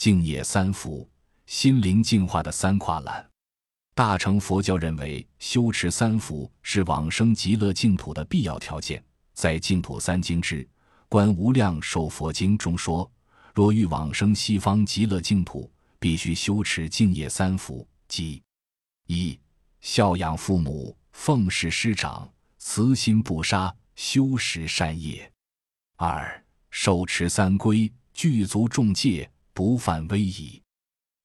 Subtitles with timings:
[0.00, 1.06] 净业三福，
[1.44, 3.30] 心灵净化的三跨栏。
[3.94, 9.04] 大乘佛教认为，修持三福是往生极乐净土的必要条件。
[9.34, 10.64] 在《净土三经》之
[11.10, 13.12] 《观无量寿佛经》中说，
[13.52, 18.42] 若欲往生西方极乐净土，必须修持净业三福，即
[19.06, 19.38] 一
[19.82, 22.26] 孝养父母，奉事师长，
[22.56, 25.30] 慈心不杀，修持善业；
[25.96, 29.30] 二受持三规，具足众戒，
[29.60, 30.58] 不犯威仪；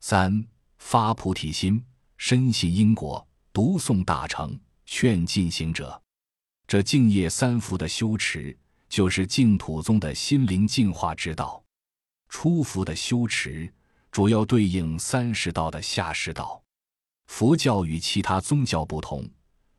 [0.01, 0.45] 三
[0.77, 1.81] 发菩提心。
[2.17, 6.01] 深信因果，读诵大乘，劝进行者。
[6.67, 8.53] 这净业三福的修持，
[8.89, 11.63] 就是净土宗的心灵净化之道。
[12.27, 13.73] 初福的修持，
[14.11, 16.61] 主要对应三十道的下士道。
[17.27, 19.25] 佛教与其他宗教不同，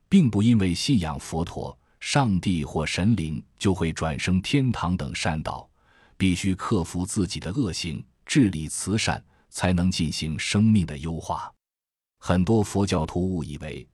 [0.08, 5.68] 并不因为信仰佛陀、上帝或神灵就会转生天堂等善道，
[6.16, 11.50] 必须克服自己的恶行，治理慈善，才能进行生命的优化。
[12.18, 13.88] 很多佛教徒误以为，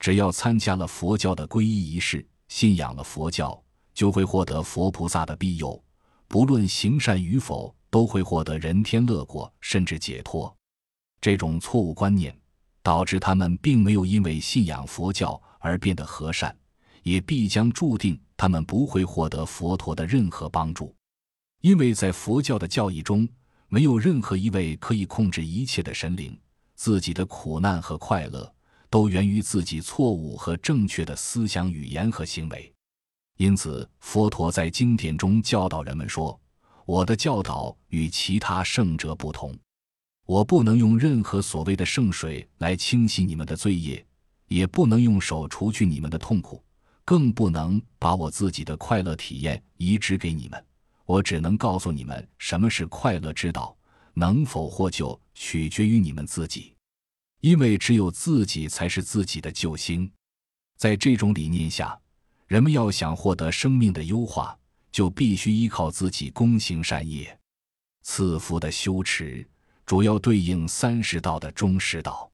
[0.00, 5.80] 只要参加了佛教的皈依仪式，信仰了佛教，就会获得佛菩萨的庇佑，
[6.26, 10.52] 不论行善与否，都会获得人天乐果，甚至解脱。
[11.20, 12.36] 这种错误观念，
[12.82, 16.56] 导致他们并没有因为信仰佛教而变得和善，
[17.02, 20.94] 也必将注定他们不会获得佛陀的任何帮助。
[21.60, 23.26] 因为在佛教的教义中，
[23.74, 26.38] 没有任何一位可以控制一切的神灵。
[26.76, 28.54] 自己的苦难和快乐
[28.88, 32.72] 都源于自己错误和正确的思想、语言和行为，
[33.36, 36.40] 因此佛陀在经典中教导人们说
[36.86, 39.52] ：“我的教导与其他圣者不同，
[40.24, 44.06] 我不能用任何所谓的圣水来清洗你们的罪业，
[44.46, 46.62] 也不能用手除去你们的痛苦，
[47.04, 50.64] 更不能把我自己的快乐体验移植给你们。
[51.04, 53.76] 我只能告诉你们什么是快乐之道。”
[54.16, 56.72] 能否获救，取决于你们自己，
[57.40, 60.08] 因为只有自己才是自己的救星。
[60.76, 61.98] 在这种理念下，
[62.46, 64.56] 人们要想获得生命的优化，
[64.92, 67.36] 就必须依靠自己躬行善业。
[68.02, 69.44] 赐福的修持
[69.84, 72.30] 主要对应三十道的中世道。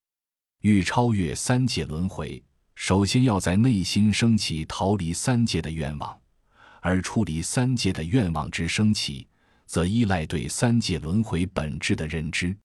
[0.60, 2.44] 欲超越三界轮回，
[2.74, 6.20] 首先要在内心升起逃离三界的愿望，
[6.80, 9.26] 而处理三界的愿望之升起。
[9.66, 12.56] 则依赖对三界轮回本质的认知，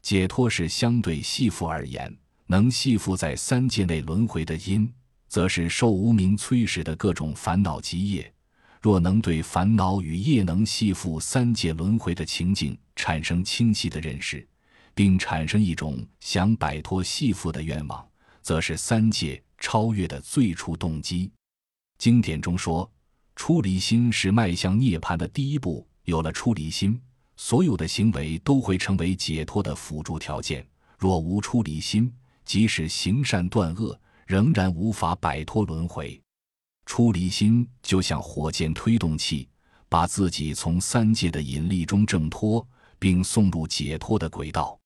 [0.00, 2.10] 解脱是相对系缚而言，
[2.46, 4.90] 能系缚在三界内轮回的因，
[5.28, 8.32] 则是受无名催使的各种烦恼及业。
[8.80, 14.48] 若能对烦恼与业能系缚三界轮回的情境产生清晰的认识，
[14.94, 18.08] 并产生一种想摆脱系缚的愿望，
[18.40, 21.30] 则是三界超越的最初动机。
[21.98, 22.90] 经典中说，
[23.38, 25.86] 出离心是迈向涅槃的第一步。
[26.02, 27.00] 有了出离心，
[27.36, 30.66] 所有的行为都会成为解脱的辅助条件。
[30.98, 32.12] 若无出离心，
[32.44, 36.20] 即使行善断恶，仍然无法摆脱轮回。
[36.84, 39.48] 出离心就像火箭推动器，
[39.88, 42.66] 把自己从三界的引力中挣脱，
[42.98, 44.76] 并送入解脱的轨道。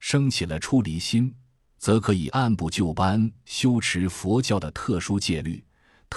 [0.00, 1.32] 升起了出离心，
[1.78, 5.64] 则可以按部就班修持佛教的特殊戒律、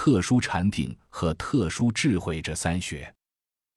[0.00, 3.12] 特殊禅定和特殊智慧这三学。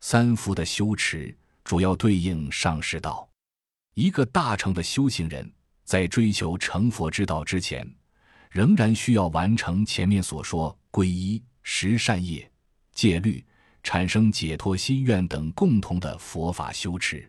[0.02, 3.28] 三福的修持主要对应上士道。
[3.96, 5.52] 一个大乘的修行人，
[5.84, 7.92] 在追求成佛之道之前，
[8.52, 12.48] 仍然需要完成前面所说皈依、十善业、
[12.94, 13.44] 戒律、
[13.82, 17.28] 产生解脱心愿等共同的佛法修持。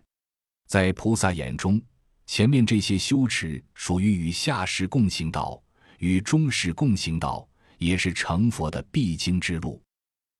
[0.69, 1.81] 在菩萨眼中，
[2.27, 5.63] 前面这些修持属于与下士共行道，
[5.97, 7.49] 与中士共行道，
[7.85, 9.83] 也是成佛的必经之路。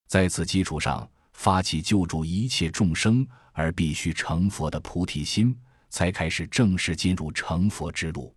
[0.07, 1.09] 在此基础上。
[1.33, 5.57] 发起救助一切众生而必须成佛的菩提心，
[5.89, 8.33] 才开始正式进入成佛之路。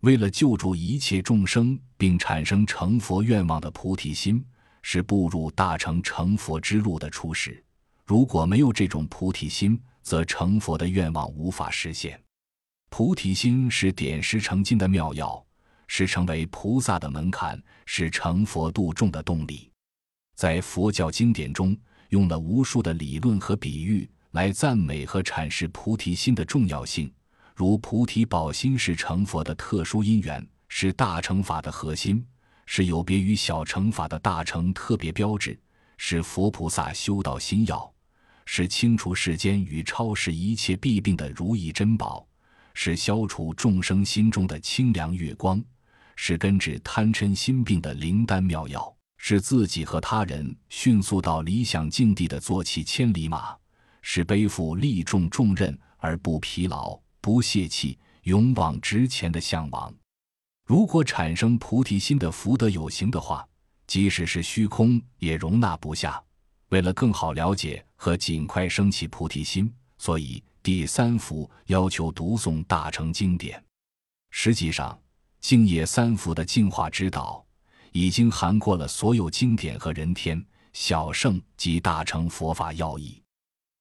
[0.00, 4.44] 为了救助一切众生并产生成佛愿望的菩提心，
[4.82, 7.64] 是步入大成成佛之路的初始。
[8.04, 12.20] 如果没有这种菩提心，则成佛的愿望无法实现。
[12.90, 15.42] 菩提心是点石成金的妙药，
[15.86, 19.70] 是成为菩萨的门槛，是成佛度众的动力。
[20.34, 21.76] 在佛教经典中。
[22.10, 27.12] 用了无数的理论和比喻来赞美和阐释菩提心的重要性，
[27.56, 32.24] 如菩提宝心是成佛的特殊因缘，是大乘法的核心，
[32.66, 35.58] 是有别于小乘法的大乘特别标志，
[35.96, 37.92] 是佛菩萨修道心要，
[38.46, 42.24] 是清除世间与超世一切弊病的如意珍宝，
[42.74, 45.60] 是消除众生心中的清凉月光，
[46.16, 48.94] 是根治贪嗔心病的灵丹妙药。
[49.16, 53.56] 是自己和他人迅速到理想境地的坐骑千里马，
[54.02, 59.90] 是背负利重重任而不疲劳、不泄气、勇往直前的向往。
[60.66, 63.48] 如果产生菩提心的福德有形的话，
[63.86, 66.22] 即使是虚空也容纳不下。
[66.68, 73.64] 为了更好了解和尽快升起菩提心，所以第三幅要求读诵大乘经典。
[74.30, 74.98] 实际上，
[75.44, 77.44] 净业三福的净化之道，
[77.92, 80.42] 已经涵括了所有经典和人天、
[80.72, 83.20] 小圣及大乘佛法要义。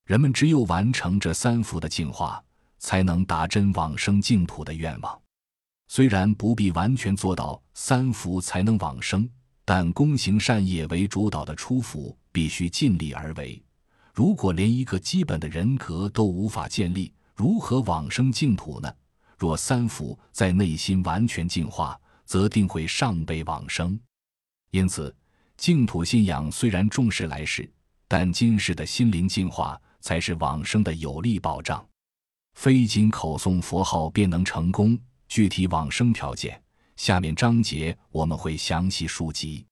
[0.06, 2.44] 人们只有完成这三福的净化，
[2.80, 5.18] 才能达真往生净土的愿望。
[5.88, 9.26] 虽然不必完全做到三福才能往生，
[9.64, 13.64] 但功行善业为主导的初福必须尽力而为。
[14.14, 18.94] 如果连一个基本的人格都无法建立，如何往生净土呢？
[19.38, 24.00] 若三福在内心完全净化，则定会上辈往生。
[24.72, 25.16] 因此，
[25.58, 27.72] 净土信仰虽然重视来世，
[28.08, 31.86] 但今世的心灵净化才是往生的有力保障。
[32.54, 35.00] 非仅口诵佛号便能成功。
[35.30, 36.62] 具体往生条件，
[36.96, 39.66] 下面章节我们会详细述及。